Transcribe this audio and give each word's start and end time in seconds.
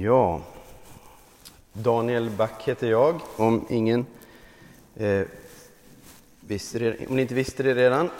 Ja, 0.00 0.40
Daniel 1.72 2.30
Back 2.30 2.62
heter 2.68 2.90
jag, 2.90 3.20
om 3.36 3.66
ingen 3.70 4.06
eh, 4.96 5.22
visste 6.40 6.78
det, 6.78 7.06
om 7.08 7.16
ni 7.16 7.22
inte 7.22 7.34
visste 7.34 7.62
det 7.62 7.74
redan. 7.74 8.10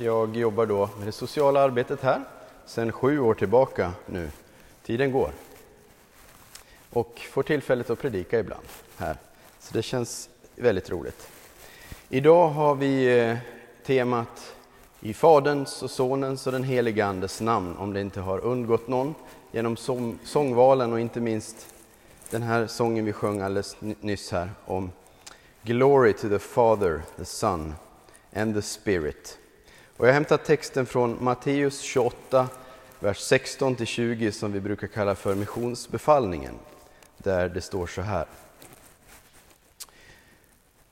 Jag 0.00 0.36
jobbar 0.36 0.66
då 0.66 0.88
med 0.98 1.06
det 1.06 1.12
sociala 1.12 1.60
arbetet 1.60 2.02
här 2.02 2.24
sedan 2.66 2.92
sju 2.92 3.20
år 3.20 3.34
tillbaka 3.34 3.92
nu. 4.06 4.30
Tiden 4.82 5.12
går. 5.12 5.30
Och 6.90 7.20
får 7.30 7.42
tillfället 7.42 7.90
att 7.90 7.98
predika 7.98 8.38
ibland 8.38 8.66
här. 8.96 9.16
Så 9.60 9.74
det 9.74 9.82
känns 9.82 10.28
väldigt 10.56 10.90
roligt. 10.90 11.28
Idag 12.08 12.48
har 12.48 12.74
vi 12.74 13.18
eh, 13.20 13.36
temat 13.86 14.54
i 15.00 15.14
Faderns 15.14 15.82
och 15.82 15.90
Sonens 15.90 16.46
och 16.46 16.52
den 16.52 16.62
helige 16.62 17.06
Andes 17.06 17.40
namn, 17.40 17.76
om 17.76 17.92
det 17.92 18.00
inte 18.00 18.20
har 18.20 18.38
undgått 18.38 18.88
någon 18.88 19.14
genom 19.52 19.76
sång, 19.76 20.18
sångvalen 20.24 20.92
och 20.92 21.00
inte 21.00 21.20
minst 21.20 21.66
den 22.30 22.42
här 22.42 22.66
sången 22.66 23.04
vi 23.04 23.12
sjöng 23.12 23.40
alldeles 23.40 23.76
nyss 23.80 24.32
här 24.32 24.50
om 24.66 24.90
Glory 25.62 26.12
to 26.12 26.28
the 26.28 26.38
Father, 26.38 27.02
the 27.16 27.24
Son 27.24 27.74
and 28.32 28.54
the 28.54 28.62
Spirit. 28.62 29.38
Och 29.96 30.08
jag 30.08 30.12
hämtar 30.12 30.36
texten 30.36 30.86
från 30.86 31.16
Matteus 31.20 31.80
28, 31.80 32.48
vers 33.00 33.32
16-20, 33.32 34.30
som 34.30 34.52
vi 34.52 34.60
brukar 34.60 34.86
kalla 34.86 35.14
för 35.14 35.34
missionsbefallningen, 35.34 36.54
där 37.18 37.48
det 37.48 37.60
står 37.60 37.86
så 37.86 38.02
här. 38.02 38.26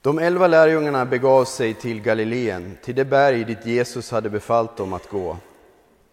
De 0.02 0.18
elva 0.18 0.46
lärjungarna 0.46 1.04
begav 1.04 1.44
sig 1.44 1.74
till 1.74 2.00
Galileen, 2.00 2.78
till 2.82 2.94
det 2.94 3.04
berg 3.04 3.44
dit 3.44 3.66
Jesus 3.66 4.10
hade 4.10 4.30
befallt 4.30 4.76
dem 4.76 4.92
att 4.92 5.10
gå. 5.10 5.36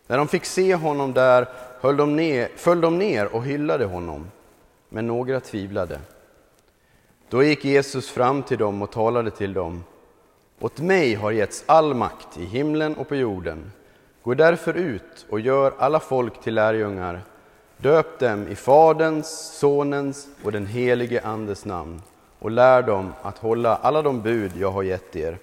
När 0.07 0.17
de 0.17 0.27
fick 0.27 0.45
se 0.45 0.75
honom 0.75 1.13
där 1.13 1.47
höll 1.81 1.97
de 1.97 2.15
ner, 2.15 2.49
föll 2.55 2.81
de 2.81 2.97
ner 2.97 3.35
och 3.35 3.43
hyllade 3.43 3.85
honom, 3.85 4.31
men 4.89 5.07
några 5.07 5.39
tvivlade. 5.39 5.99
Då 7.29 7.43
gick 7.43 7.65
Jesus 7.65 8.09
fram 8.09 8.43
till 8.43 8.57
dem 8.57 8.81
och 8.81 8.91
talade 8.91 9.31
till 9.31 9.53
dem. 9.53 9.83
Åt 10.59 10.79
mig 10.79 11.13
har 11.13 11.31
getts 11.31 11.63
all 11.65 11.93
makt 11.93 12.37
i 12.37 12.45
himlen 12.45 12.95
och 12.95 13.07
på 13.07 13.15
jorden. 13.15 13.71
Gå 14.23 14.33
därför 14.33 14.73
ut 14.73 15.25
och 15.29 15.39
gör 15.39 15.73
alla 15.77 15.99
folk 15.99 16.41
till 16.41 16.53
lärjungar. 16.53 17.21
Döp 17.77 18.19
dem 18.19 18.47
i 18.47 18.55
Faderns, 18.55 19.57
Sonens 19.59 20.27
och 20.43 20.51
den 20.51 20.65
helige 20.65 21.21
Andes 21.23 21.65
namn 21.65 22.01
och 22.39 22.51
lär 22.51 22.81
dem 22.81 23.13
att 23.21 23.37
hålla 23.37 23.75
alla 23.75 24.01
de 24.01 24.21
bud 24.21 24.51
jag 24.57 24.71
har 24.71 24.83
gett 24.83 25.15
er. 25.15 25.39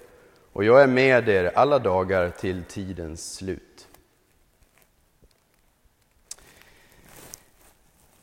Och 0.53 0.63
jag 0.63 0.83
är 0.83 0.87
med 0.87 1.29
er 1.29 1.51
alla 1.55 1.79
dagar 1.79 2.29
till 2.29 2.63
tidens 2.63 3.33
slut. 3.33 3.87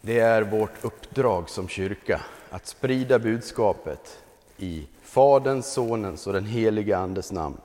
Det 0.01 0.19
är 0.19 0.43
vårt 0.43 0.85
uppdrag 0.85 1.49
som 1.49 1.69
kyrka 1.69 2.21
att 2.51 2.67
sprida 2.67 3.19
budskapet 3.19 4.23
i 4.57 4.87
Faderns, 5.03 5.73
Sonens 5.73 6.27
och 6.27 6.33
den 6.33 6.45
helige 6.45 6.97
Andes 6.97 7.33
namn. 7.33 7.61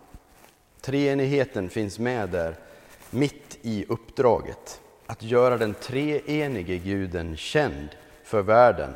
Treenigheten 0.82 1.70
finns 1.70 2.00
med 2.00 2.30
där, 2.30 2.56
mitt 3.10 3.58
i 3.62 3.86
uppdraget. 3.90 4.82
Att 5.06 5.24
göra 5.24 5.58
den 5.58 5.74
treenige 5.74 6.78
guden 6.78 7.38
känd 7.38 7.90
för 8.24 8.42
världen. 8.42 8.94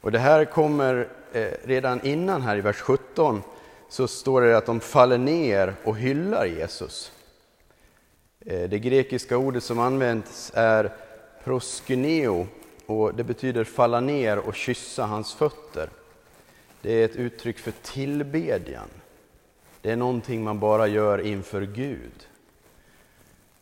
Och 0.00 0.12
det 0.12 0.18
här 0.18 0.44
kommer 0.44 1.08
eh, 1.32 1.48
redan 1.64 2.06
innan 2.06 2.42
här 2.42 2.56
i 2.56 2.60
vers 2.60 2.76
17 2.76 3.42
så 3.88 4.08
står 4.08 4.40
det 4.40 4.56
att 4.56 4.66
de 4.66 4.80
faller 4.80 5.18
ner 5.18 5.74
och 5.84 5.96
hyllar 5.96 6.46
Jesus. 6.46 7.12
Eh, 8.40 8.68
det 8.68 8.78
grekiska 8.78 9.36
ordet 9.36 9.64
som 9.64 9.78
används 9.78 10.52
är 10.54 10.92
proskyneo 11.44 12.46
och 12.86 13.14
det 13.14 13.24
betyder 13.24 13.64
falla 13.64 14.00
ner 14.00 14.38
och 14.38 14.54
kyssa 14.54 15.06
hans 15.06 15.34
fötter. 15.34 15.90
Det 16.82 16.92
är 16.92 17.04
ett 17.04 17.16
uttryck 17.16 17.58
för 17.58 17.72
tillbedjan. 17.82 18.88
Det 19.82 19.90
är 19.90 19.96
någonting 19.96 20.44
man 20.44 20.58
bara 20.58 20.86
gör 20.86 21.18
inför 21.18 21.62
Gud. 21.62 22.28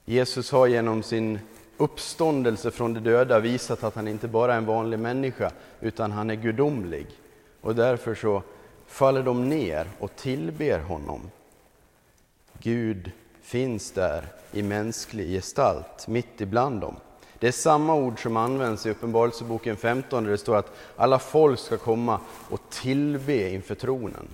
Jesus 0.05 0.51
har 0.51 0.67
genom 0.67 1.03
sin 1.03 1.39
uppståndelse 1.77 2.71
från 2.71 2.95
de 2.95 3.01
döda 3.01 3.41
visat 3.41 3.85
att 3.85 3.95
han 3.95 4.09
inte 4.09 4.29
bara 4.29 4.55
är 4.55 4.59
en 4.59 4.67
vanlig 4.67 4.99
människa 4.99 5.51
utan 5.81 6.13
han 6.13 6.31
är 6.31 6.35
gudomlig. 6.35 7.07
Och 7.61 7.75
därför 7.75 8.15
så 8.15 8.43
faller 8.87 9.23
de 9.23 9.49
ner 9.49 9.89
och 9.99 10.17
tillber 10.17 10.79
honom. 10.79 11.31
Gud 12.59 13.11
finns 13.43 13.91
där 13.91 14.25
i 14.53 14.63
mänsklig 14.63 15.29
gestalt, 15.29 16.09
mitt 16.09 16.41
ibland 16.41 16.81
dem. 16.81 16.97
Det 17.39 17.49
är 17.49 17.53
samma 17.53 17.95
ord 17.95 18.23
som 18.23 18.37
används 18.37 18.87
i 18.87 18.91
Uppenbarelseboken 18.91 19.77
15 19.77 20.25
där 20.25 20.31
det 20.31 20.39
står 20.39 20.57
att 20.57 20.77
alla 20.97 21.19
folk 21.19 21.59
ska 21.59 21.77
komma 21.79 22.21
och 22.51 22.61
tillbe 22.71 23.51
inför 23.51 23.75
tronen. 23.75 24.29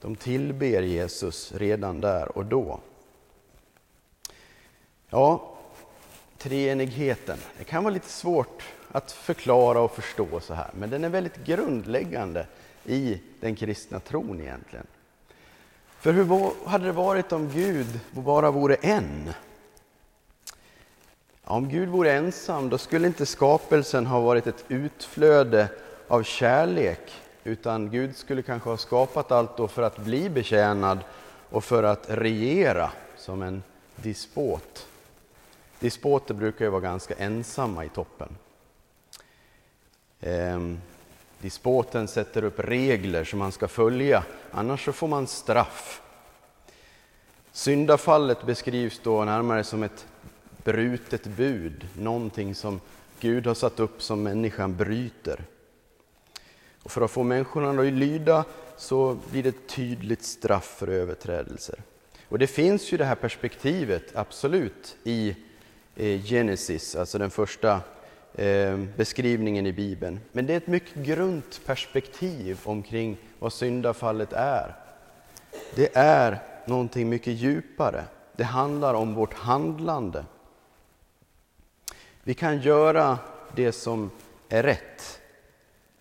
De 0.00 0.16
tillber 0.16 0.82
Jesus 0.82 1.52
redan 1.52 2.00
där 2.00 2.38
och 2.38 2.44
då. 2.44 2.80
Ja, 5.08 5.57
treenigheten. 6.38 7.38
Det 7.58 7.64
kan 7.64 7.84
vara 7.84 7.94
lite 7.94 8.08
svårt 8.08 8.62
att 8.92 9.12
förklara 9.12 9.80
och 9.80 9.94
förstå 9.94 10.40
så 10.40 10.54
här, 10.54 10.70
men 10.74 10.90
den 10.90 11.04
är 11.04 11.08
väldigt 11.08 11.44
grundläggande 11.44 12.46
i 12.84 13.20
den 13.40 13.56
kristna 13.56 14.00
tron 14.00 14.40
egentligen. 14.40 14.86
För 16.00 16.12
hur 16.12 16.52
hade 16.68 16.84
det 16.84 16.92
varit 16.92 17.32
om 17.32 17.50
Gud 17.54 18.00
bara 18.10 18.50
vore 18.50 18.74
en? 18.74 19.30
Om 21.44 21.68
Gud 21.68 21.88
vore 21.88 22.12
ensam, 22.12 22.68
då 22.68 22.78
skulle 22.78 23.06
inte 23.06 23.26
skapelsen 23.26 24.06
ha 24.06 24.20
varit 24.20 24.46
ett 24.46 24.64
utflöde 24.68 25.68
av 26.08 26.22
kärlek, 26.22 27.12
utan 27.44 27.90
Gud 27.90 28.16
skulle 28.16 28.42
kanske 28.42 28.70
ha 28.70 28.76
skapat 28.76 29.32
allt 29.32 29.56
då 29.56 29.68
för 29.68 29.82
att 29.82 29.98
bli 29.98 30.30
betjänad 30.30 30.98
och 31.50 31.64
för 31.64 31.82
att 31.82 32.04
regera 32.08 32.90
som 33.16 33.42
en 33.42 33.62
despot. 33.96 34.86
Dispoter 35.80 36.34
brukar 36.34 36.64
ju 36.64 36.70
vara 36.70 36.80
ganska 36.80 37.14
ensamma 37.14 37.84
i 37.84 37.88
toppen. 37.88 38.36
Ehm, 40.20 40.80
dispoten 41.38 42.08
sätter 42.08 42.44
upp 42.44 42.58
regler 42.58 43.24
som 43.24 43.38
man 43.38 43.52
ska 43.52 43.68
följa, 43.68 44.24
annars 44.50 44.84
så 44.84 44.92
får 44.92 45.08
man 45.08 45.26
straff. 45.26 46.02
Syndafallet 47.52 48.46
beskrivs 48.46 49.00
då 49.04 49.24
närmare 49.24 49.64
som 49.64 49.82
ett 49.82 50.06
brutet 50.64 51.26
bud, 51.26 51.88
någonting 51.98 52.54
som 52.54 52.80
Gud 53.20 53.46
har 53.46 53.54
satt 53.54 53.80
upp 53.80 54.02
som 54.02 54.22
människan 54.22 54.76
bryter. 54.76 55.44
Och 56.82 56.90
för 56.90 57.00
att 57.00 57.10
få 57.10 57.22
människorna 57.22 57.82
att 57.82 57.92
lyda 57.92 58.44
så 58.76 59.18
blir 59.30 59.42
det 59.42 59.48
ett 59.48 59.68
tydligt 59.68 60.22
straff 60.22 60.76
för 60.78 60.88
överträdelser. 60.88 61.82
Och 62.28 62.38
det 62.38 62.46
finns 62.46 62.92
ju 62.92 62.96
det 62.96 63.04
här 63.04 63.14
perspektivet, 63.14 64.16
absolut, 64.16 64.96
i 65.04 65.36
Genesis, 65.98 66.96
alltså 66.96 67.18
den 67.18 67.30
första 67.30 67.80
eh, 68.34 68.78
beskrivningen 68.96 69.66
i 69.66 69.72
Bibeln. 69.72 70.20
Men 70.32 70.46
det 70.46 70.52
är 70.52 70.56
ett 70.56 70.66
mycket 70.66 70.94
grunt 70.94 71.60
perspektiv 71.66 72.60
omkring 72.64 73.16
vad 73.38 73.52
syndafallet 73.52 74.32
är. 74.32 74.76
Det 75.74 75.96
är 75.96 76.38
någonting 76.66 77.08
mycket 77.08 77.34
djupare. 77.34 78.04
Det 78.36 78.44
handlar 78.44 78.94
om 78.94 79.14
vårt 79.14 79.34
handlande. 79.34 80.24
Vi 82.22 82.34
kan 82.34 82.60
göra 82.60 83.18
det 83.56 83.72
som 83.72 84.10
är 84.48 84.62
rätt, 84.62 85.20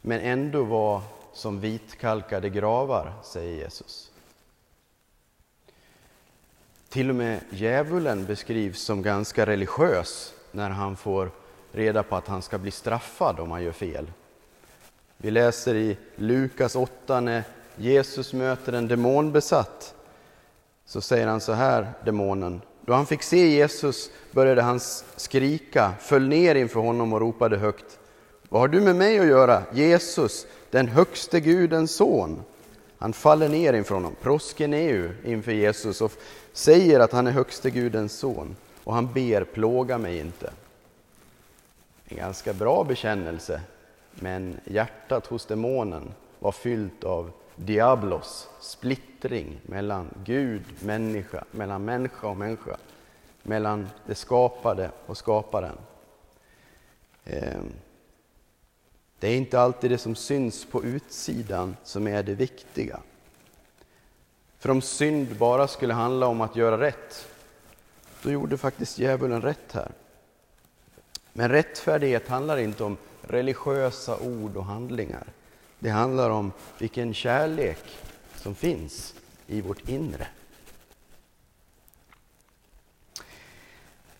men 0.02 0.19
ändå 0.19 0.63
vara 0.63 1.02
som 1.34 1.59
vitkalkade 1.59 2.50
gravar, 2.50 3.13
säger 3.24 3.57
Jesus. 3.63 4.12
Till 6.90 7.09
och 7.09 7.16
med 7.16 7.40
djävulen 7.50 8.25
beskrivs 8.25 8.80
som 8.81 9.02
ganska 9.02 9.46
religiös 9.46 10.34
när 10.51 10.69
han 10.69 10.95
får 10.95 11.31
reda 11.72 12.04
på 12.04 12.16
att 12.16 12.28
han 12.28 12.42
ska 12.42 12.57
bli 12.57 12.72
straffad 12.72 13.39
om 13.39 13.51
han 13.51 13.63
gör 13.63 13.72
fel. 13.72 14.12
Vi 15.18 15.31
läser 15.31 15.75
i 15.75 15.98
Lukas 16.16 16.75
8 16.75 17.19
när 17.19 17.44
Jesus 17.75 18.34
möter 18.34 18.74
en 18.74 18.88
demonbesatt. 18.88 19.95
Så 20.86 21.01
säger 21.01 21.28
han 21.28 21.42
så 21.42 21.54
här, 21.54 21.94
demonen. 22.06 22.62
Då 22.81 22.94
han 22.94 23.06
fick 23.06 23.24
se 23.24 23.48
Jesus 23.48 24.10
började 24.31 24.62
han 24.62 24.80
skrika, 25.16 25.94
föll 26.00 26.28
ner 26.28 26.56
inför 26.56 26.80
honom 26.80 27.13
och 27.13 27.22
ropade 27.22 27.57
högt. 27.57 28.00
Vad 28.50 28.62
har 28.62 28.68
du 28.68 28.81
med 28.81 28.95
mig 28.95 29.19
att 29.19 29.28
göra, 29.28 29.63
Jesus, 29.74 30.45
den 30.72 30.88
högste 30.88 31.40
Gudens 31.40 31.95
son? 31.95 32.44
Han 32.98 33.13
faller 33.13 33.50
ner 33.50 33.74
inför 33.74 33.95
honom, 33.95 34.16
proskeneu, 34.22 35.12
inför 35.25 35.51
Jesus 35.51 36.01
och 36.01 36.12
säger 36.57 37.00
att 37.00 37.12
han 37.12 37.27
är 37.27 37.31
högste 37.31 37.69
Gudens 37.69 38.13
son. 38.13 38.56
Och 38.83 38.94
han 38.94 39.13
ber, 39.13 39.44
plåga 39.44 39.98
mig 39.98 40.18
inte. 40.19 40.54
En 42.06 42.18
ganska 42.18 42.54
bra 42.54 42.83
bekännelse, 42.83 43.62
men 44.12 44.59
hjärtat 44.65 45.27
hos 45.27 45.45
demonen 45.45 46.13
var 46.39 46.51
fyllt 46.51 47.04
av 47.04 47.31
diablos, 47.56 48.50
splittring 48.62 49.59
mellan 49.63 50.09
Gud, 50.24 50.63
människa, 50.80 51.44
mellan 51.51 51.86
människa 51.86 52.27
och 52.27 52.38
människa, 52.38 52.77
mellan 53.44 53.89
det 54.06 54.15
skapade 54.15 54.92
och 55.06 55.18
skaparen. 55.18 55.77
Ehm, 57.25 57.71
det 59.19 59.27
är 59.27 59.36
inte 59.36 59.59
alltid 59.59 59.92
det 59.92 59.98
som 59.98 60.15
syns 60.15 60.65
på 60.65 60.83
utsidan 60.83 61.77
som 61.83 62.07
är 62.07 62.24
det 62.24 62.36
viktiga. 62.36 63.00
För 64.59 64.69
om 64.69 64.81
synd 64.81 65.36
bara 65.36 65.68
skulle 65.68 65.94
handla 65.94 66.27
om 66.27 66.42
att 66.42 66.56
göra 66.56 66.80
rätt, 66.80 67.27
då 68.24 68.31
gjorde 68.31 68.57
faktiskt 68.57 69.00
djävulen 69.00 69.42
rätt 69.42 69.71
här. 69.71 69.92
Men 71.33 71.50
rättfärdighet 71.50 72.27
handlar 72.27 72.57
inte 72.57 72.83
om 72.83 72.98
religiösa 73.21 74.18
ord 74.18 74.57
och 74.57 74.65
handlingar. 74.65 75.27
Det 75.80 75.89
handlar 75.89 76.30
om 76.30 76.51
vilken 76.77 77.13
kärlek 77.13 77.98
som 78.36 78.56
finns 78.56 79.13
i 79.48 79.62
vårt 79.62 79.89
inre. 79.89 80.27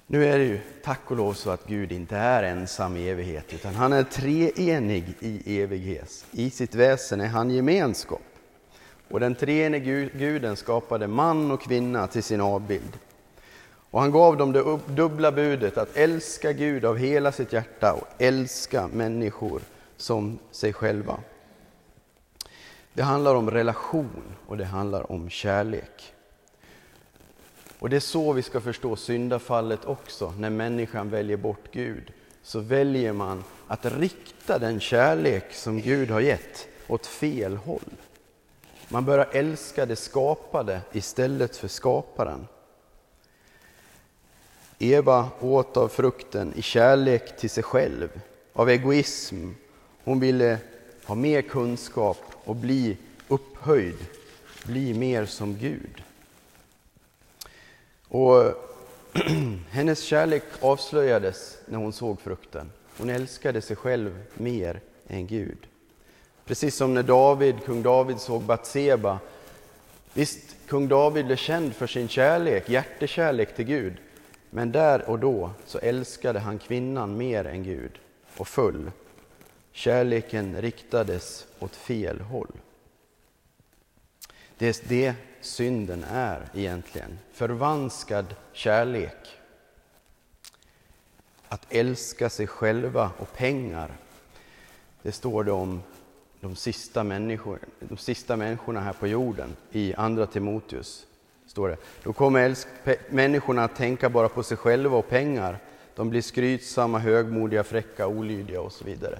Nu 0.08 0.26
är 0.26 0.38
det 0.38 0.46
ju 0.46 0.60
tack 0.84 1.12
och 1.12 1.18
lov 1.18 1.34
så 1.34 1.50
att 1.50 1.68
Gud 1.68 1.92
inte 1.92 2.18
är 2.18 2.44
ensam 2.44 2.98
i 2.98 3.10
evighet, 3.10 3.54
utan 3.54 3.76
han 3.76 3.94
är 3.94 4.04
treenig 4.04 5.16
i 5.20 5.62
evighet. 5.62 6.26
I 6.32 6.50
sitt 6.50 6.76
väsen 6.76 7.22
är 7.22 7.28
han 7.28 7.50
gemenskap. 7.50 8.22
Och 9.10 9.20
den 9.20 9.36
treenige 9.36 10.10
guden 10.14 10.56
skapade 10.56 11.08
man 11.08 11.52
och 11.52 11.62
kvinna 11.62 12.08
till 12.08 12.24
sin 12.24 12.42
avbild. 12.42 13.00
Och 13.92 14.02
han 14.02 14.12
gav 14.12 14.38
dem 14.38 14.52
det 14.52 14.80
dubbla 14.88 15.32
budet 15.32 15.78
att 15.78 15.98
älska 15.98 16.54
Gud 16.54 16.86
av 16.86 16.98
hela 16.98 17.32
sitt 17.32 17.54
hjärta 17.54 17.94
och 17.94 18.08
älska 18.18 18.88
människor 18.88 19.62
som 19.98 20.40
sig 20.52 20.74
själva. 20.74 21.20
Det 22.94 23.04
handlar 23.04 23.36
om 23.36 23.52
relation 23.52 24.24
och 24.48 24.58
det 24.58 24.66
handlar 24.66 25.12
om 25.12 25.30
kärlek. 25.30 26.14
Och 27.80 27.90
det 27.90 27.96
är 27.96 28.00
så 28.00 28.34
vi 28.34 28.42
ska 28.42 28.62
förstå 28.62 28.96
syndafallet 28.96 29.86
också. 29.86 30.34
När 30.38 30.50
människan 30.50 31.10
väljer 31.10 31.38
bort 31.38 31.72
Gud 31.72 32.12
så 32.44 32.60
väljer 32.60 33.14
man 33.14 33.44
att 33.68 33.86
rikta 33.86 34.60
den 34.60 34.80
kärlek 34.80 35.54
som 35.54 35.82
Gud 35.82 36.10
har 36.10 36.20
gett 36.20 36.68
åt 36.88 37.06
fel 37.06 37.56
håll. 37.56 37.92
Man 38.90 39.06
börjar 39.06 39.30
älska 39.32 39.86
det 39.86 39.96
skapade 39.96 40.82
istället 40.92 41.58
för 41.58 41.68
skaparen. 41.68 42.48
Eva 44.80 45.30
åt 45.40 45.78
av 45.78 45.88
frukten 45.88 46.54
i 46.56 46.62
kärlek 46.62 47.38
till 47.38 47.50
sig 47.50 47.64
själv, 47.64 48.22
av 48.54 48.70
egoism. 48.70 49.52
Hon 50.04 50.20
ville 50.20 50.58
ha 51.06 51.16
mer 51.16 51.42
kunskap 51.42 52.18
och 52.34 52.56
bli 52.56 52.98
upphöjd, 53.28 53.98
bli 54.64 54.94
mer 54.94 55.26
som 55.26 55.58
Gud. 55.58 56.04
Och 58.08 58.44
hennes 59.70 60.04
kärlek 60.04 60.44
avslöjades 60.62 61.58
när 61.66 61.78
hon 61.78 61.94
såg 61.94 62.22
frukten. 62.22 62.72
Hon 62.98 63.10
älskade 63.10 63.62
sig 63.62 63.76
själv 63.76 64.24
mer 64.34 64.82
än 65.08 65.28
Gud. 65.28 65.68
Precis 66.48 66.76
som 66.76 66.94
när 66.94 67.04
David, 67.04 67.56
kung 67.66 67.84
David 67.84 68.20
såg 68.20 68.42
Batseba. 68.42 69.20
Visst, 70.14 70.56
kung 70.68 70.88
David 70.88 71.26
blev 71.26 71.36
känd 71.36 71.76
för 71.76 71.88
sin 71.88 72.08
kärlek, 72.08 72.70
hjärtekärlek 72.70 73.56
till 73.56 73.66
Gud. 73.66 73.94
Men 74.50 74.72
där 74.72 75.10
och 75.10 75.20
då 75.20 75.52
så 75.66 75.80
älskade 75.80 76.40
han 76.40 76.60
kvinnan 76.60 77.18
mer 77.18 77.46
än 77.46 77.64
Gud 77.64 78.00
och 78.38 78.48
föll. 78.48 78.92
Kärleken 79.72 80.62
riktades 80.62 81.48
åt 81.60 81.76
fel 81.76 82.22
håll. 82.22 82.52
Det 84.58 84.68
är 84.68 84.90
det 84.90 85.14
synden 85.42 86.06
är 86.12 86.50
egentligen, 86.54 87.20
förvanskad 87.34 88.36
kärlek. 88.54 89.28
Att 91.48 91.66
älska 91.70 92.30
sig 92.30 92.48
själva 92.48 93.12
och 93.18 93.34
pengar, 93.34 93.92
det 95.02 95.12
står 95.12 95.44
det 95.44 95.52
om 95.52 95.82
de 96.42 96.56
sista, 96.56 97.04
människor, 97.04 97.60
de 97.80 97.98
sista 97.98 98.36
människorna 98.36 98.80
här 98.80 98.94
på 98.94 99.08
jorden 99.08 99.56
i 99.72 99.94
Andra 99.94 100.26
Timoteus. 100.26 101.06
Står 101.48 101.70
det. 101.70 101.78
Då 102.04 102.14
kommer 102.14 102.56
människorna 103.10 103.64
att 103.64 103.76
tänka 103.76 104.10
bara 104.10 104.30
på 104.30 104.44
sig 104.44 104.58
själva 104.58 104.98
och 104.98 105.10
pengar. 105.10 105.60
De 105.96 106.10
blir 106.10 106.22
skrytsamma, 106.22 107.00
högmodiga, 107.00 107.64
fräcka, 107.64 108.08
olydiga 108.08 108.62
och 108.62 108.72
så 108.72 108.86
vidare. 108.86 109.20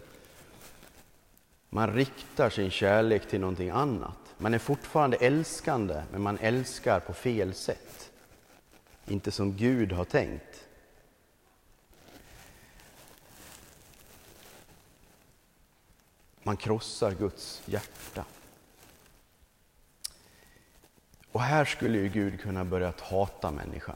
Man 1.70 1.94
riktar 1.94 2.50
sin 2.50 2.72
kärlek 2.72 3.28
till 3.28 3.40
någonting 3.40 3.70
annat. 3.70 4.18
Man 4.38 4.54
är 4.54 4.60
fortfarande 4.60 5.18
älskande, 5.18 6.04
men 6.12 6.22
man 6.22 6.38
älskar 6.42 7.00
på 7.00 7.14
fel 7.14 7.54
sätt. 7.54 8.12
Inte 9.08 9.32
som 9.32 9.58
Gud 9.58 9.92
har 9.92 10.06
tänkt. 10.06 10.67
Man 16.48 16.58
krossar 16.58 17.12
Guds 17.12 17.62
hjärta. 17.66 18.26
Och 21.32 21.42
här 21.42 21.66
skulle 21.66 21.98
ju 21.98 22.10
Gud 22.10 22.42
kunna 22.42 22.66
börja 22.66 22.94
hata 23.00 23.52
människan. 23.52 23.96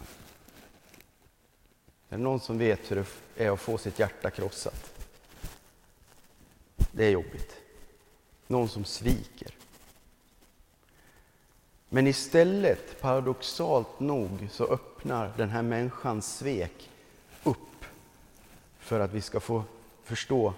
Är 2.10 2.18
det 2.18 2.24
någon 2.24 2.40
som 2.40 2.58
vet 2.58 2.92
hur 2.92 2.96
det 2.96 3.46
är 3.46 3.52
att 3.52 3.60
få 3.60 3.78
sitt 3.78 4.00
hjärta 4.00 4.30
krossat? 4.30 5.08
Det 6.92 7.06
är 7.06 7.10
jobbigt. 7.10 7.56
Någon 8.48 8.70
som 8.70 8.86
sviker. 8.86 9.56
Men 11.90 12.08
istället, 12.08 13.02
paradoxalt 13.02 14.00
nog, 14.00 14.48
så 14.52 14.66
öppnar 14.66 15.34
den 15.38 15.50
här 15.50 15.62
människans 15.62 16.38
svek 16.38 16.90
upp 17.44 17.86
för 18.80 19.00
att 19.00 19.14
vi 19.14 19.22
ska 19.22 19.40
få 19.40 19.64
förstå 20.04 20.54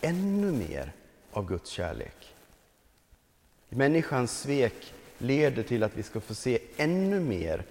ännu 0.00 0.52
mer 0.52 0.92
av 1.32 1.46
Guds 1.46 1.70
kärlek. 1.70 2.34
Människans 3.68 4.40
svek 4.40 4.94
leder 5.18 5.62
till 5.62 5.82
att 5.82 5.96
vi 5.96 6.02
ska 6.02 6.20
få 6.20 6.34
se 6.34 6.58
ännu 6.76 7.20
mer 7.20 7.64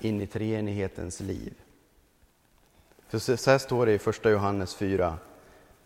in 0.00 0.20
i 0.20 0.26
treenighetens 0.26 1.20
liv. 1.20 1.54
För 3.08 3.18
så 3.18 3.50
här 3.50 3.58
står 3.58 3.86
det 3.86 3.92
i 3.92 3.98
första 3.98 4.30
Johannes 4.30 4.74
4. 4.74 5.18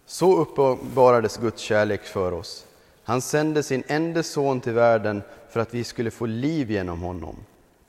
Så 0.06 0.36
uppenbarades 0.36 1.36
Guds 1.36 1.62
kärlek 1.62 2.04
för 2.04 2.32
oss. 2.32 2.66
Han 3.04 3.22
sände 3.22 3.62
sin 3.62 3.84
enda 3.86 4.22
son 4.22 4.60
till 4.60 4.72
världen 4.72 5.22
för 5.50 5.60
att 5.60 5.74
vi 5.74 5.84
skulle 5.84 6.10
få 6.10 6.26
liv 6.26 6.70
genom 6.70 7.00
honom. 7.00 7.36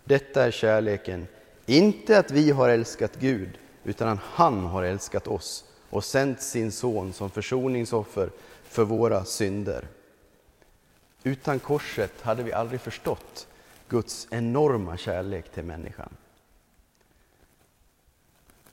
Detta 0.03 0.43
är 0.43 0.51
kärleken, 0.51 1.27
inte 1.65 2.19
att 2.19 2.31
vi 2.31 2.51
har 2.51 2.69
älskat 2.69 3.11
Gud, 3.19 3.49
utan 3.83 4.07
att 4.07 4.19
han 4.23 4.65
har 4.65 4.83
älskat 4.83 5.27
oss 5.27 5.65
och 5.89 6.03
sänt 6.03 6.41
sin 6.41 6.71
son 6.71 7.13
som 7.13 7.29
försoningsoffer 7.29 8.29
för 8.69 8.83
våra 8.83 9.25
synder. 9.25 9.87
Utan 11.23 11.59
korset 11.59 12.21
hade 12.21 12.43
vi 12.43 12.53
aldrig 12.53 12.81
förstått 12.81 13.47
Guds 13.89 14.27
enorma 14.31 14.97
kärlek 14.97 15.51
till 15.51 15.63
människan. 15.63 16.09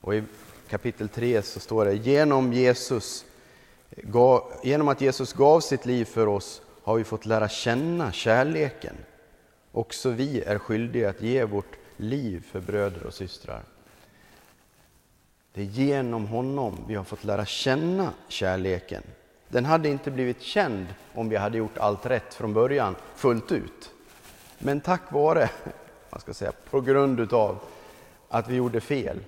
Och 0.01 0.15
i 0.15 0.23
kapitel 0.69 1.09
3 1.09 1.41
så 1.41 1.59
står 1.59 1.85
det 1.85 1.93
genom 1.93 2.53
Jesus 2.53 3.25
genom 4.63 4.87
att 4.87 5.01
Jesus 5.01 5.33
gav 5.33 5.59
sitt 5.59 5.85
liv 5.85 6.05
för 6.05 6.27
oss 6.27 6.61
har 6.83 6.95
vi 6.95 7.03
fått 7.03 7.25
lära 7.25 7.49
känna 7.49 8.11
kärleken. 8.11 8.95
Också 9.71 10.09
vi 10.09 10.41
är 10.41 10.59
skyldiga 10.59 11.09
att 11.09 11.21
ge 11.21 11.43
vårt 11.43 11.77
liv 11.97 12.45
för 12.51 12.59
bröder 12.59 13.03
och 13.03 13.13
systrar. 13.13 13.63
Det 15.53 15.61
är 15.61 15.65
genom 15.65 16.27
honom 16.27 16.85
vi 16.87 16.95
har 16.95 17.03
fått 17.03 17.23
lära 17.23 17.45
känna 17.45 18.13
kärleken. 18.27 19.03
Den 19.49 19.65
hade 19.65 19.89
inte 19.89 20.11
blivit 20.11 20.41
känd 20.41 20.85
om 21.13 21.29
vi 21.29 21.35
hade 21.35 21.57
gjort 21.57 21.77
allt 21.77 22.05
rätt 22.05 22.33
från 22.33 22.53
början, 22.53 22.95
fullt 23.15 23.51
ut. 23.51 23.91
Men 24.59 24.81
tack 24.81 25.11
vare, 25.11 25.49
vad 26.09 26.21
ska 26.21 26.29
jag 26.29 26.35
säga, 26.35 26.51
på 26.69 26.81
grund 26.81 27.19
utav 27.19 27.57
att 28.29 28.49
vi 28.49 28.55
gjorde 28.55 28.81
fel, 28.81 29.19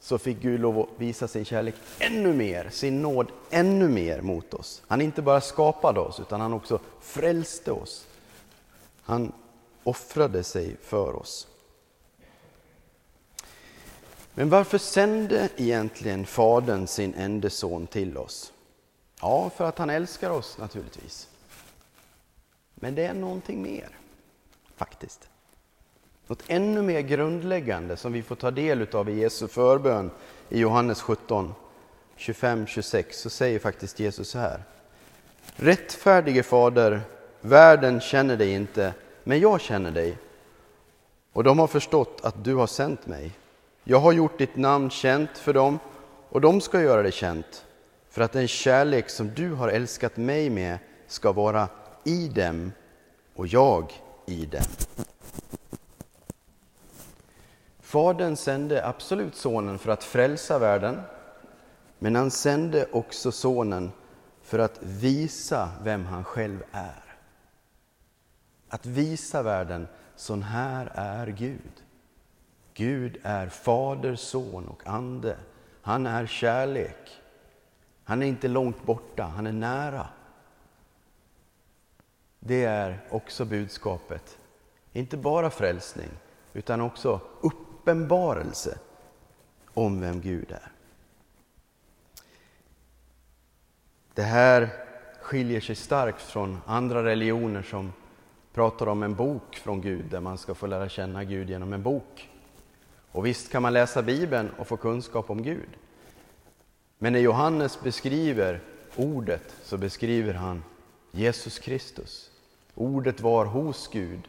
så 0.00 0.18
fick 0.18 0.40
Gud 0.42 0.60
lov 0.60 0.78
att 0.78 0.88
visa 0.96 1.28
sin 1.28 1.44
kärlek 1.44 1.74
ännu 1.98 2.32
mer, 2.32 2.68
sin 2.70 3.02
nåd 3.02 3.32
ännu 3.50 3.88
mer 3.88 4.20
mot 4.20 4.54
oss. 4.54 4.82
Han 4.86 5.00
inte 5.00 5.22
bara 5.22 5.40
skapade 5.40 6.00
oss, 6.00 6.20
utan 6.20 6.40
han 6.40 6.52
också 6.52 6.80
frälste 7.00 7.72
oss. 7.72 8.06
Han 9.02 9.32
offrade 9.82 10.42
sig 10.42 10.76
för 10.82 11.16
oss. 11.16 11.46
Men 14.34 14.50
varför 14.50 14.78
sände 14.78 15.48
egentligen 15.56 16.26
Fadern 16.26 16.86
sin 16.86 17.14
enda 17.14 17.50
son 17.50 17.86
till 17.86 18.18
oss? 18.18 18.52
Ja, 19.20 19.50
för 19.50 19.64
att 19.64 19.78
han 19.78 19.90
älskar 19.90 20.30
oss 20.30 20.58
naturligtvis. 20.58 21.28
Men 22.74 22.94
det 22.94 23.06
är 23.06 23.14
någonting 23.14 23.62
mer, 23.62 23.88
faktiskt. 24.76 25.28
Något 26.26 26.42
ännu 26.46 26.82
mer 26.82 27.00
grundläggande 27.00 27.96
som 27.96 28.12
vi 28.12 28.22
får 28.22 28.36
ta 28.36 28.50
del 28.50 28.86
av 28.92 29.08
i 29.08 29.20
Jesu 29.20 29.48
förbön 29.48 30.10
i 30.48 30.58
Johannes 30.58 31.02
17, 31.02 31.54
25-26 32.16 33.04
så 33.12 33.30
säger 33.30 33.58
faktiskt 33.58 34.00
Jesus 34.00 34.28
så 34.28 34.38
här. 34.38 34.62
Rättfärdige 35.56 36.42
Fader, 36.42 37.00
världen 37.40 38.00
känner 38.00 38.36
dig 38.36 38.50
inte, 38.50 38.94
men 39.24 39.40
jag 39.40 39.60
känner 39.60 39.90
dig. 39.90 40.18
Och 41.32 41.44
de 41.44 41.58
har 41.58 41.66
förstått 41.66 42.20
att 42.22 42.44
du 42.44 42.54
har 42.54 42.66
sänt 42.66 43.06
mig. 43.06 43.32
Jag 43.84 44.00
har 44.00 44.12
gjort 44.12 44.38
ditt 44.38 44.56
namn 44.56 44.90
känt 44.90 45.38
för 45.38 45.52
dem 45.52 45.78
och 46.28 46.40
de 46.40 46.60
ska 46.60 46.82
göra 46.82 47.02
det 47.02 47.12
känt 47.12 47.64
för 48.10 48.22
att 48.22 48.32
den 48.32 48.48
kärlek 48.48 49.10
som 49.10 49.34
du 49.34 49.52
har 49.52 49.68
älskat 49.68 50.16
mig 50.16 50.50
med 50.50 50.78
ska 51.06 51.32
vara 51.32 51.68
i 52.04 52.28
dem 52.28 52.72
och 53.34 53.46
jag 53.46 53.92
i 54.26 54.46
dem. 54.46 54.64
Fadern 57.80 58.36
sände 58.36 58.86
absolut 58.86 59.34
sonen 59.34 59.78
för 59.78 59.92
att 59.92 60.04
frälsa 60.04 60.58
världen, 60.58 61.00
men 61.98 62.16
han 62.16 62.30
sände 62.30 62.86
också 62.92 63.32
sonen 63.32 63.92
för 64.42 64.58
att 64.58 64.78
visa 64.82 65.70
vem 65.82 66.04
han 66.04 66.24
själv 66.24 66.62
är. 66.72 67.04
Att 68.68 68.86
visa 68.86 69.42
världen, 69.42 69.88
sån 70.16 70.42
här 70.42 70.92
är 70.94 71.26
Gud. 71.26 71.82
Gud 72.74 73.18
är 73.22 73.48
Fader, 73.48 74.16
Son 74.16 74.68
och 74.68 74.86
Ande. 74.86 75.36
Han 75.82 76.06
är 76.06 76.26
kärlek. 76.26 77.20
Han 78.10 78.22
är 78.22 78.26
inte 78.26 78.48
långt 78.48 78.84
borta, 78.86 79.22
han 79.22 79.46
är 79.46 79.52
nära. 79.52 80.06
Det 82.38 82.64
är 82.64 83.00
också 83.10 83.44
budskapet. 83.44 84.38
Inte 84.92 85.16
bara 85.16 85.50
frälsning, 85.50 86.08
utan 86.52 86.80
också 86.80 87.20
uppenbarelse 87.40 88.78
om 89.74 90.00
vem 90.00 90.20
Gud 90.20 90.50
är. 90.50 90.72
Det 94.14 94.22
här 94.22 94.68
skiljer 95.20 95.60
sig 95.60 95.74
starkt 95.74 96.22
från 96.22 96.60
andra 96.66 97.04
religioner 97.04 97.62
som 97.62 97.92
pratar 98.52 98.86
om 98.86 99.02
en 99.02 99.14
bok 99.14 99.56
från 99.56 99.80
Gud, 99.80 100.04
där 100.04 100.20
man 100.20 100.38
ska 100.38 100.54
få 100.54 100.66
lära 100.66 100.88
känna 100.88 101.24
Gud 101.24 101.50
genom 101.50 101.72
en 101.72 101.82
bok. 101.82 102.30
Och 103.12 103.26
visst 103.26 103.52
kan 103.52 103.62
man 103.62 103.72
läsa 103.72 104.02
Bibeln 104.02 104.50
och 104.58 104.66
få 104.66 104.76
kunskap 104.76 105.30
om 105.30 105.42
Gud. 105.42 105.68
Men 107.02 107.12
när 107.12 107.20
Johannes 107.20 107.80
beskriver 107.80 108.60
ordet 108.96 109.54
så 109.62 109.78
beskriver 109.78 110.34
han 110.34 110.62
Jesus 111.10 111.58
Kristus. 111.58 112.30
Ordet 112.74 113.20
var 113.20 113.44
hos 113.44 113.88
Gud, 113.92 114.28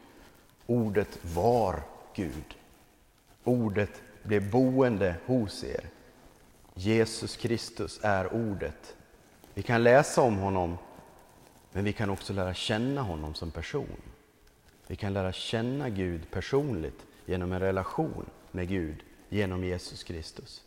ordet 0.66 1.20
var 1.22 1.84
Gud. 2.16 2.56
Ordet 3.44 4.02
blev 4.24 4.52
boende 4.52 5.16
hos 5.26 5.64
er. 5.64 5.86
Jesus 6.74 7.38
Kristus 7.38 8.00
är 8.04 8.34
ordet. 8.34 8.96
Vi 9.54 9.62
kan 9.62 9.84
läsa 9.84 10.22
om 10.22 10.38
honom, 10.38 10.78
men 11.72 11.84
vi 11.84 11.94
kan 11.94 12.10
också 12.10 12.34
lära 12.34 12.54
känna 12.54 13.02
honom 13.02 13.34
som 13.34 13.52
person. 13.52 14.02
Vi 14.88 14.96
kan 14.96 15.14
lära 15.14 15.32
känna 15.32 15.90
Gud 15.90 16.32
personligt 16.32 17.06
genom 17.26 17.52
en 17.52 17.60
relation 17.60 18.26
med 18.52 18.68
Gud 18.68 19.04
genom 19.30 19.64
Jesus 19.64 20.04
Kristus. 20.04 20.62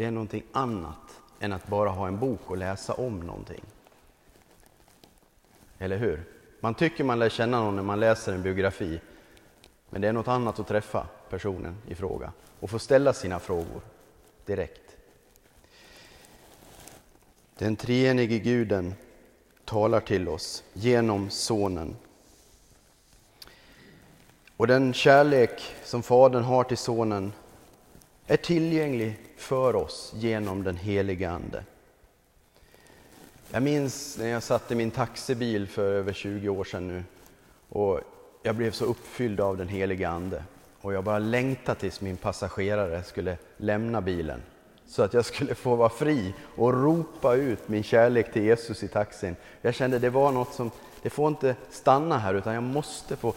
Det 0.00 0.06
är 0.06 0.10
någonting 0.10 0.42
annat 0.52 1.20
än 1.40 1.52
att 1.52 1.66
bara 1.66 1.90
ha 1.90 2.08
en 2.08 2.18
bok 2.18 2.40
och 2.46 2.56
läsa 2.56 2.92
om 2.92 3.20
någonting. 3.20 3.64
Eller 5.78 5.96
hur? 5.96 6.24
Man 6.60 6.74
tycker 6.74 7.04
man 7.04 7.18
lär 7.18 7.28
känna 7.28 7.60
någon 7.60 7.76
när 7.76 7.82
man 7.82 8.00
läser 8.00 8.32
en 8.32 8.42
biografi, 8.42 9.00
men 9.90 10.00
det 10.00 10.08
är 10.08 10.12
något 10.12 10.28
annat 10.28 10.58
att 10.58 10.68
träffa 10.68 11.06
personen 11.30 11.76
i 11.88 11.94
fråga 11.94 12.32
och 12.60 12.70
få 12.70 12.78
ställa 12.78 13.12
sina 13.12 13.38
frågor 13.38 13.80
direkt. 14.46 14.96
Den 17.58 17.76
treenige 17.76 18.38
guden 18.38 18.94
talar 19.64 20.00
till 20.00 20.28
oss 20.28 20.64
genom 20.72 21.30
Sonen. 21.30 21.96
Och 24.56 24.66
den 24.66 24.92
kärlek 24.92 25.74
som 25.84 26.02
Fadern 26.02 26.42
har 26.42 26.64
till 26.64 26.78
Sonen 26.78 27.32
är 28.30 28.36
tillgänglig 28.36 29.18
för 29.36 29.76
oss 29.76 30.12
genom 30.16 30.62
den 30.62 30.76
helige 30.76 31.30
Ande. 31.30 31.64
Jag 33.50 33.62
minns 33.62 34.18
när 34.18 34.26
jag 34.26 34.42
satt 34.42 34.70
i 34.70 34.74
min 34.74 34.90
taxibil 34.90 35.68
för 35.68 35.92
över 35.92 36.12
20 36.12 36.48
år 36.48 36.64
sedan 36.64 36.88
nu 36.88 37.04
och 37.68 38.00
jag 38.42 38.56
blev 38.56 38.70
så 38.70 38.84
uppfylld 38.84 39.40
av 39.40 39.56
den 39.56 39.68
helige 39.68 40.08
Ande 40.08 40.44
och 40.80 40.92
jag 40.92 41.04
bara 41.04 41.18
längtade 41.18 41.80
tills 41.80 42.00
min 42.00 42.16
passagerare 42.16 43.02
skulle 43.02 43.36
lämna 43.56 44.00
bilen 44.00 44.42
så 44.86 45.02
att 45.02 45.14
jag 45.14 45.24
skulle 45.24 45.54
få 45.54 45.76
vara 45.76 45.88
fri 45.88 46.34
och 46.56 46.82
ropa 46.82 47.34
ut 47.34 47.68
min 47.68 47.82
kärlek 47.82 48.32
till 48.32 48.42
Jesus 48.42 48.82
i 48.82 48.88
taxin. 48.88 49.36
Jag 49.62 49.74
kände 49.74 49.98
det 49.98 50.10
var 50.10 50.32
något 50.32 50.54
som, 50.54 50.70
det 51.02 51.10
får 51.10 51.28
inte 51.28 51.56
stanna 51.70 52.18
här 52.18 52.34
utan 52.34 52.54
jag 52.54 52.62
måste 52.62 53.16
få 53.16 53.34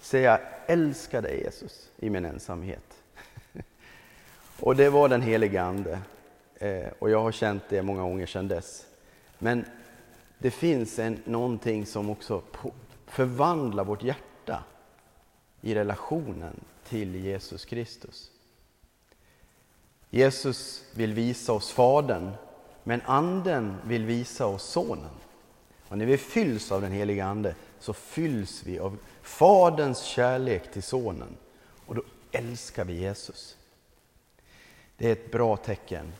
säga 0.00 0.40
älskar 0.66 1.22
dig 1.22 1.42
Jesus 1.42 1.90
i 1.96 2.10
min 2.10 2.24
ensamhet. 2.24 3.01
Och 4.62 4.76
det 4.76 4.90
var 4.90 5.08
den 5.08 5.22
helige 5.22 5.62
Ande. 5.62 5.98
Eh, 6.54 6.88
och 6.98 7.10
jag 7.10 7.22
har 7.22 7.32
känt 7.32 7.62
det 7.68 7.82
många 7.82 8.02
gånger 8.02 8.26
sedan 8.26 8.48
dess. 8.48 8.86
Men 9.38 9.64
det 10.38 10.50
finns 10.50 10.98
en, 10.98 11.22
någonting 11.24 11.86
som 11.86 12.10
också 12.10 12.42
förvandlar 13.06 13.84
vårt 13.84 14.02
hjärta 14.02 14.64
i 15.60 15.74
relationen 15.74 16.60
till 16.88 17.14
Jesus 17.14 17.64
Kristus. 17.64 18.30
Jesus 20.10 20.84
vill 20.94 21.12
visa 21.12 21.52
oss 21.52 21.70
Fadern, 21.70 22.30
men 22.84 23.00
Anden 23.04 23.76
vill 23.84 24.06
visa 24.06 24.46
oss 24.46 24.64
Sonen. 24.64 25.14
Och 25.88 25.98
när 25.98 26.06
vi 26.06 26.18
fylls 26.18 26.72
av 26.72 26.80
den 26.80 26.92
heliga 26.92 27.26
Ande 27.26 27.54
så 27.78 27.92
fylls 27.92 28.62
vi 28.66 28.78
av 28.78 28.98
Faderns 29.22 30.02
kärlek 30.02 30.72
till 30.72 30.82
Sonen 30.82 31.36
och 31.86 31.94
då 31.94 32.02
älskar 32.32 32.84
vi 32.84 33.00
Jesus. 33.00 33.56
Det 35.02 35.08
är 35.08 35.12
ett 35.12 35.30
bra 35.30 35.56
tecken. 35.56 36.12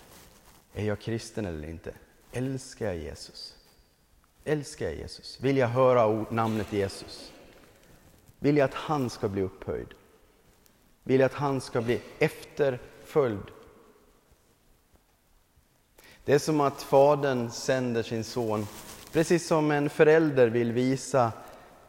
Är 0.74 0.84
jag 0.84 1.00
kristen 1.00 1.46
eller 1.46 1.68
inte? 1.68 1.92
Älskar 2.32 2.86
jag 2.86 2.96
Jesus? 2.96 3.56
Älskar 4.44 4.86
jag 4.86 4.94
Jesus? 4.94 5.38
Vill 5.40 5.56
jag 5.56 5.68
höra 5.68 6.24
namnet 6.30 6.72
Jesus? 6.72 7.32
Vill 8.38 8.56
jag 8.56 8.64
att 8.64 8.74
han 8.74 9.10
ska 9.10 9.28
bli 9.28 9.42
upphöjd? 9.42 9.86
Vill 11.02 11.20
jag 11.20 11.26
att 11.26 11.34
han 11.34 11.60
ska 11.60 11.80
bli 11.80 12.00
efterföljd? 12.18 13.46
Det 16.24 16.32
är 16.32 16.38
som 16.38 16.60
att 16.60 16.82
Fadern 16.82 17.50
sänder 17.50 18.02
sin 18.02 18.24
son, 18.24 18.66
precis 19.12 19.46
som 19.46 19.70
en 19.70 19.90
förälder 19.90 20.48
vill 20.48 20.72
visa 20.72 21.32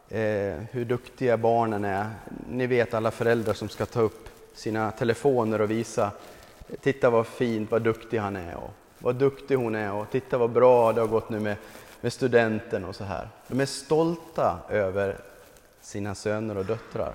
eh, 0.10 0.56
hur 0.72 0.86
duktiga 0.86 1.38
barnen 1.38 1.86
är. 1.86 2.10
Ni 2.50 2.68
vet 2.68 2.94
alla 2.94 3.12
föräldrar 3.12 3.54
som 3.54 3.70
ska 3.70 3.86
ta 3.86 4.02
upp 4.02 4.30
sina 4.54 4.92
telefoner 4.92 5.62
och 5.62 5.72
visa 5.72 6.12
Titta 6.82 7.10
vad 7.10 7.28
fint, 7.28 7.72
vad 7.72 7.82
duktig 7.82 8.18
han 8.18 8.36
är 8.36 8.56
och 8.56 8.72
vad 9.00 9.16
duktig 9.16 9.56
hon 9.56 9.76
är 9.76 9.94
och 9.94 10.10
titta 10.12 10.38
vad 10.38 10.52
bra 10.52 10.94
det 10.94 11.02
har 11.02 11.08
gått 11.08 11.30
nu 11.30 11.40
med, 11.40 11.58
med 12.02 12.14
studenten 12.14 12.86
och 12.86 12.96
så 12.96 13.04
här. 13.04 13.30
De 13.48 13.60
är 13.60 13.66
stolta 13.66 14.60
över 14.70 15.20
sina 15.82 16.16
söner 16.16 16.58
och 16.58 16.66
döttrar. 16.66 17.14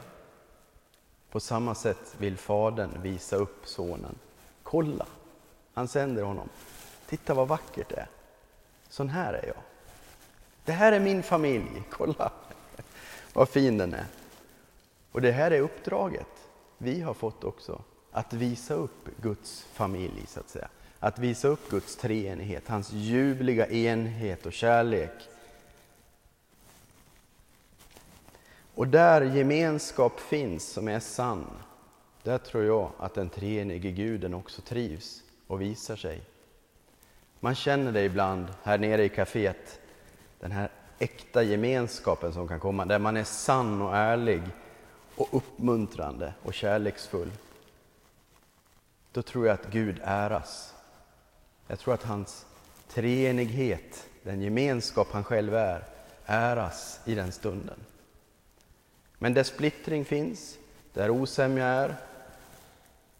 På 1.31 1.41
samma 1.41 1.75
sätt 1.75 2.15
vill 2.19 2.37
fadern 2.37 3.03
visa 3.03 3.37
upp 3.37 3.67
sonen. 3.67 4.15
Kolla, 4.63 5.07
han 5.75 5.89
sänder 5.89 6.23
honom. 6.23 6.49
Titta 7.09 7.35
vad 7.35 7.49
vackert 7.49 7.89
det 7.89 7.97
är. 7.97 8.09
Sån 8.89 9.09
här 9.09 9.33
är 9.33 9.47
jag. 9.47 9.63
Det 10.65 10.73
här 10.73 10.93
är 10.93 11.01
min 11.01 11.23
familj, 11.23 11.83
kolla 11.91 12.33
vad 13.33 13.49
fin 13.49 13.79
den 13.79 13.95
är. 13.95 14.07
Och 15.13 15.21
det 15.21 15.33
här 15.33 15.51
är 15.51 15.61
uppdraget 15.61 16.27
vi 16.79 17.01
har 17.01 17.15
fått 17.15 17.45
också 17.45 17.83
att 18.19 18.33
visa 18.33 18.75
upp 18.75 19.09
Guds 19.23 19.67
familj, 19.73 20.27
så 20.29 20.41
att 20.41 20.49
säga. 20.49 20.69
Att 21.01 21.19
visa 21.19 21.49
upp 21.49 21.71
Guds 21.71 21.97
treenighet, 21.97 22.69
hans 22.69 22.93
ljuvliga 22.93 23.67
enhet 23.67 24.47
och 24.47 24.53
kärlek. 24.53 25.29
Och 28.75 28.89
där 28.89 29.23
gemenskap 29.23 30.21
finns 30.21 30.65
som 30.65 30.89
är 30.89 31.01
sann, 31.01 31.47
där 32.23 32.39
tror 32.39 32.65
jag 32.65 32.91
att 32.99 33.15
den 33.15 33.29
treenige 33.29 33.91
guden 33.91 34.35
också 34.35 34.63
trivs 34.63 35.23
och 35.47 35.61
visar 35.61 35.97
sig. 35.97 36.21
Man 37.41 37.55
känner 37.55 37.93
det 37.93 38.05
ibland 38.05 38.47
här 38.63 38.79
nere 38.79 39.05
i 39.05 39.09
kaféet, 39.09 39.81
den 40.41 40.53
här 40.53 40.71
äkta 40.99 41.43
gemenskapen 41.43 42.33
som 42.33 42.49
kan 42.49 42.61
komma, 42.61 42.85
där 42.85 42.99
man 42.99 43.17
är 43.17 43.25
sann 43.25 43.83
och 43.83 43.97
ärlig 43.97 44.43
och 45.17 45.29
uppmuntrande 45.31 46.35
och 46.43 46.55
kärleksfull 46.55 47.31
då 49.19 49.23
tror 49.23 49.47
jag 49.47 49.55
att 49.55 49.71
Gud 49.71 50.01
äras. 50.05 50.75
Jag 51.67 51.79
tror 51.79 51.95
att 51.95 52.03
hans 52.03 52.47
treenighet, 52.89 54.09
den 54.23 54.43
gemenskap 54.43 55.09
han 55.11 55.25
själv 55.25 55.55
är, 55.55 55.85
äras 56.27 57.01
i 57.05 57.15
den 57.15 57.33
stunden. 57.33 57.79
Men 59.19 59.35
där 59.35 59.43
splittring 59.43 60.05
finns, 60.05 60.59
där 60.93 61.11
osämja 61.11 61.67
är, 61.67 61.97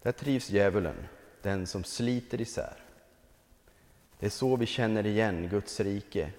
där 0.01 0.11
trivs 0.11 0.49
djävulen, 0.49 0.95
den 1.41 1.67
som 1.67 1.83
sliter 1.83 2.41
isär. 2.41 2.75
Det 4.19 4.25
är 4.25 4.29
så 4.29 4.55
vi 4.55 4.65
känner 4.65 5.05
igen 5.05 5.49
Guds 5.49 5.79
rike. 5.79 6.31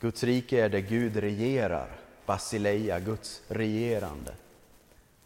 Guds 0.00 0.24
rike 0.24 0.64
är 0.64 0.68
där 0.68 0.78
Gud 0.78 1.16
regerar, 1.16 1.88
basileia, 2.26 3.00
Guds 3.00 3.42
regerande. 3.48 4.34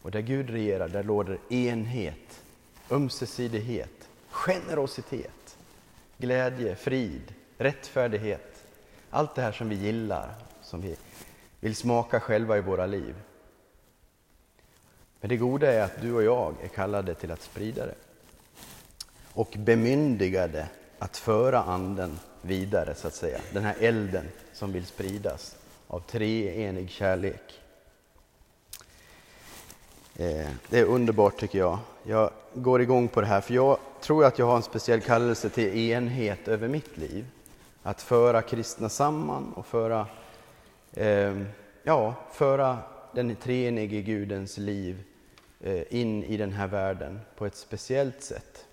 Och 0.01 0.11
där 0.11 0.21
Gud 0.21 0.49
regerar, 0.49 0.89
där 0.89 1.03
råder 1.03 1.39
enhet 1.49 2.41
ömsesidighet, 2.91 4.09
generositet, 4.29 5.57
glädje, 6.17 6.75
frid, 6.75 7.33
rättfärdighet. 7.57 8.63
Allt 9.09 9.35
det 9.35 9.41
här 9.41 9.51
som 9.51 9.69
vi 9.69 9.75
gillar, 9.75 10.35
som 10.61 10.81
vi 10.81 10.95
vill 11.59 11.75
smaka 11.75 12.19
själva 12.19 12.57
i 12.57 12.61
våra 12.61 12.85
liv. 12.85 13.15
Men 15.21 15.29
det 15.29 15.37
goda 15.37 15.73
är 15.73 15.81
att 15.81 16.01
du 16.01 16.13
och 16.13 16.23
jag 16.23 16.55
är 16.63 16.67
kallade 16.67 17.13
till 17.13 17.31
att 17.31 17.41
sprida 17.41 17.85
det. 17.85 17.95
Och 19.33 19.55
bemyndigade 19.57 20.67
att 20.99 21.17
föra 21.17 21.63
anden 21.63 22.19
vidare, 22.41 22.95
så 22.95 23.07
att 23.07 23.13
säga. 23.13 23.39
Den 23.53 23.63
här 23.63 23.75
elden 23.79 24.25
som 24.53 24.71
vill 24.73 24.85
spridas 24.85 25.57
av 25.87 25.99
treenig 25.99 26.89
kärlek. 26.89 27.61
Eh, 30.17 30.49
det 30.69 30.79
är 30.79 30.85
underbart 30.85 31.37
tycker 31.37 31.59
jag. 31.59 31.79
Jag 32.03 32.29
går 32.53 32.81
igång 32.81 33.07
på 33.07 33.21
det 33.21 33.27
här 33.27 33.41
för 33.41 33.53
jag 33.53 33.77
tror 34.01 34.25
att 34.25 34.39
jag 34.39 34.45
har 34.45 34.55
en 34.55 34.63
speciell 34.63 35.01
kallelse 35.01 35.49
till 35.49 35.91
enhet 35.91 36.47
över 36.47 36.67
mitt 36.67 36.97
liv. 36.97 37.25
Att 37.83 38.01
föra 38.01 38.41
kristna 38.41 38.89
samman 38.89 39.53
och 39.53 39.65
föra, 39.65 40.07
eh, 40.93 41.41
ja, 41.83 42.13
föra 42.31 42.77
den 43.11 43.35
treenige 43.35 44.01
Gudens 44.01 44.57
liv 44.57 45.03
eh, 45.61 45.81
in 45.89 46.23
i 46.23 46.37
den 46.37 46.51
här 46.51 46.67
världen 46.67 47.19
på 47.37 47.45
ett 47.45 47.55
speciellt 47.55 48.23
sätt. 48.23 48.65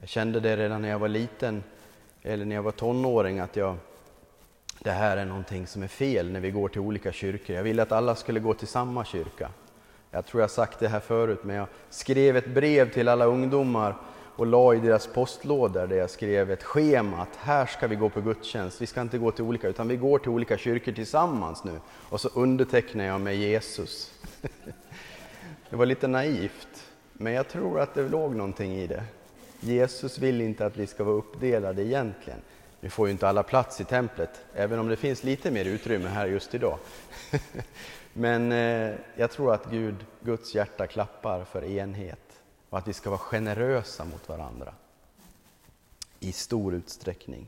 Jag 0.00 0.08
kände 0.08 0.40
det 0.40 0.56
redan 0.56 0.82
när 0.82 0.88
jag 0.88 0.98
var 0.98 1.08
liten, 1.08 1.62
eller 2.22 2.44
när 2.44 2.54
jag 2.54 2.62
var 2.62 2.72
tonåring, 2.72 3.38
att 3.38 3.56
jag, 3.56 3.76
det 4.78 4.90
här 4.90 5.16
är 5.16 5.24
någonting 5.24 5.66
som 5.66 5.82
är 5.82 5.88
fel 5.88 6.30
när 6.30 6.40
vi 6.40 6.50
går 6.50 6.68
till 6.68 6.80
olika 6.80 7.12
kyrkor. 7.12 7.56
Jag 7.56 7.62
ville 7.62 7.82
att 7.82 7.92
alla 7.92 8.14
skulle 8.14 8.40
gå 8.40 8.54
till 8.54 8.68
samma 8.68 9.04
kyrka. 9.04 9.50
Jag 10.14 10.26
tror 10.26 10.40
jag 10.40 10.50
sagt 10.50 10.78
det 10.78 10.88
här 10.88 11.00
förut, 11.00 11.40
men 11.42 11.56
jag 11.56 11.66
skrev 11.90 12.36
ett 12.36 12.46
brev 12.46 12.92
till 12.92 13.08
alla 13.08 13.24
ungdomar 13.24 13.96
och 14.36 14.46
la 14.46 14.74
i 14.74 14.78
deras 14.78 15.06
postlådor 15.06 15.86
där 15.86 15.96
jag 15.96 16.10
skrev 16.10 16.50
ett 16.50 16.62
schema 16.62 17.22
att 17.22 17.36
här 17.36 17.66
ska 17.66 17.86
vi 17.86 17.96
gå 17.96 18.08
på 18.08 18.20
gudstjänst. 18.20 18.82
Vi 18.82 18.86
ska 18.86 19.00
inte 19.00 19.18
gå 19.18 19.30
till 19.30 19.44
olika, 19.44 19.68
utan 19.68 19.88
vi 19.88 19.96
går 19.96 20.18
till 20.18 20.28
olika 20.28 20.58
kyrkor 20.58 20.92
tillsammans 20.92 21.64
nu. 21.64 21.80
Och 22.10 22.20
så 22.20 22.28
undertecknar 22.28 23.04
jag 23.04 23.20
med 23.20 23.36
Jesus. 23.36 24.12
Det 25.70 25.76
var 25.76 25.86
lite 25.86 26.08
naivt, 26.08 26.86
men 27.12 27.32
jag 27.32 27.48
tror 27.48 27.80
att 27.80 27.94
det 27.94 28.08
låg 28.08 28.34
någonting 28.36 28.72
i 28.72 28.86
det. 28.86 29.04
Jesus 29.60 30.18
vill 30.18 30.40
inte 30.40 30.66
att 30.66 30.76
vi 30.76 30.86
ska 30.86 31.04
vara 31.04 31.16
uppdelade 31.16 31.82
egentligen. 31.82 32.40
Vi 32.80 32.90
får 32.90 33.06
ju 33.06 33.12
inte 33.12 33.28
alla 33.28 33.42
plats 33.42 33.80
i 33.80 33.84
templet, 33.84 34.30
även 34.54 34.78
om 34.78 34.88
det 34.88 34.96
finns 34.96 35.24
lite 35.24 35.50
mer 35.50 35.64
utrymme 35.64 36.08
här 36.08 36.26
just 36.26 36.54
idag. 36.54 36.78
Men 38.16 38.52
eh, 38.52 38.94
jag 39.16 39.30
tror 39.30 39.54
att 39.54 39.70
Gud, 39.70 40.06
Guds 40.20 40.54
hjärta 40.54 40.86
klappar 40.86 41.44
för 41.44 41.64
enhet 41.64 42.40
och 42.70 42.78
att 42.78 42.88
vi 42.88 42.92
ska 42.92 43.10
vara 43.10 43.18
generösa 43.18 44.04
mot 44.04 44.28
varandra 44.28 44.74
i 46.20 46.32
stor 46.32 46.74
utsträckning. 46.74 47.46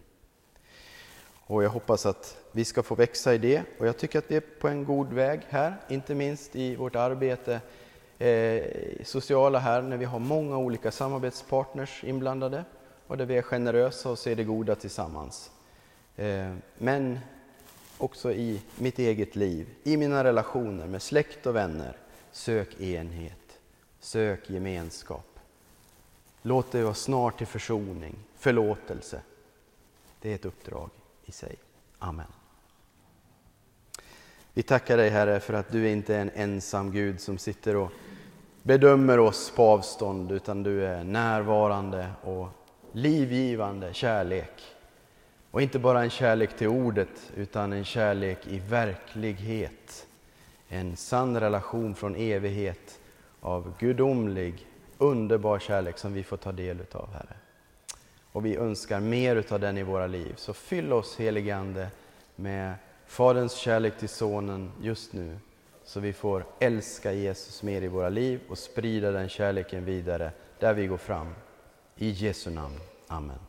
Och 1.46 1.64
jag 1.64 1.70
hoppas 1.70 2.06
att 2.06 2.36
vi 2.52 2.64
ska 2.64 2.82
få 2.82 2.94
växa 2.94 3.34
i 3.34 3.38
det 3.38 3.62
och 3.78 3.86
jag 3.86 3.98
tycker 3.98 4.18
att 4.18 4.30
vi 4.30 4.36
är 4.36 4.40
på 4.40 4.68
en 4.68 4.84
god 4.84 5.12
väg 5.12 5.40
här, 5.48 5.74
inte 5.88 6.14
minst 6.14 6.56
i 6.56 6.76
vårt 6.76 6.96
arbete 6.96 7.60
eh, 8.18 8.64
sociala 9.04 9.58
här 9.58 9.82
när 9.82 9.96
vi 9.96 10.04
har 10.04 10.18
många 10.18 10.58
olika 10.58 10.90
samarbetspartners 10.90 12.04
inblandade 12.04 12.64
och 13.06 13.16
där 13.16 13.26
vi 13.26 13.36
är 13.36 13.42
generösa 13.42 14.10
och 14.10 14.18
ser 14.18 14.36
det 14.36 14.44
goda 14.44 14.74
tillsammans. 14.74 15.50
Eh, 16.16 16.54
men 16.78 17.18
också 17.98 18.32
i 18.32 18.62
mitt 18.78 18.98
eget 18.98 19.36
liv, 19.36 19.66
i 19.84 19.96
mina 19.96 20.24
relationer 20.24 20.86
med 20.86 21.02
släkt 21.02 21.46
och 21.46 21.56
vänner. 21.56 21.96
Sök 22.32 22.80
enhet, 22.80 23.58
sök 24.00 24.50
gemenskap. 24.50 25.38
Låt 26.42 26.72
det 26.72 26.82
vara 26.82 26.94
snart 26.94 27.38
till 27.38 27.46
försoning, 27.46 28.14
förlåtelse. 28.36 29.20
Det 30.20 30.30
är 30.30 30.34
ett 30.34 30.44
uppdrag 30.44 30.90
i 31.24 31.32
sig. 31.32 31.56
Amen. 31.98 32.26
Vi 34.52 34.62
tackar 34.62 34.96
dig 34.96 35.10
Herre 35.10 35.40
för 35.40 35.54
att 35.54 35.72
du 35.72 35.88
inte 35.88 36.14
är 36.14 36.20
en 36.20 36.30
ensam 36.34 36.92
Gud 36.92 37.20
som 37.20 37.38
sitter 37.38 37.76
och 37.76 37.92
bedömer 38.62 39.18
oss 39.18 39.52
på 39.56 39.62
avstånd 39.62 40.32
utan 40.32 40.62
du 40.62 40.86
är 40.86 41.04
närvarande 41.04 42.10
och 42.22 42.48
livgivande 42.92 43.94
kärlek. 43.94 44.75
Och 45.56 45.62
inte 45.62 45.78
bara 45.78 46.02
en 46.02 46.10
kärlek 46.10 46.56
till 46.56 46.68
ordet 46.68 47.32
utan 47.36 47.72
en 47.72 47.84
kärlek 47.84 48.46
i 48.46 48.58
verklighet. 48.58 50.06
En 50.68 50.96
sann 50.96 51.40
relation 51.40 51.94
från 51.94 52.16
evighet 52.16 53.00
av 53.40 53.74
gudomlig, 53.78 54.66
underbar 54.98 55.58
kärlek 55.58 55.98
som 55.98 56.12
vi 56.12 56.22
får 56.22 56.36
ta 56.36 56.52
del 56.52 56.80
utav 56.80 57.12
Herre. 57.12 57.36
Och 58.32 58.46
vi 58.46 58.56
önskar 58.56 59.00
mer 59.00 59.36
utav 59.36 59.60
den 59.60 59.78
i 59.78 59.82
våra 59.82 60.06
liv. 60.06 60.34
Så 60.36 60.52
fyll 60.52 60.92
oss 60.92 61.16
helige 61.16 61.56
Ande 61.56 61.88
med 62.34 62.74
Faderns 63.06 63.54
kärlek 63.56 63.98
till 63.98 64.08
Sonen 64.08 64.72
just 64.80 65.12
nu 65.12 65.38
så 65.84 66.00
vi 66.00 66.12
får 66.12 66.44
älska 66.58 67.12
Jesus 67.12 67.62
mer 67.62 67.82
i 67.82 67.88
våra 67.88 68.08
liv 68.08 68.40
och 68.48 68.58
sprida 68.58 69.10
den 69.10 69.28
kärleken 69.28 69.84
vidare 69.84 70.30
där 70.58 70.74
vi 70.74 70.86
går 70.86 70.96
fram. 70.96 71.34
I 71.96 72.10
Jesu 72.10 72.50
namn. 72.50 72.80
Amen. 73.06 73.45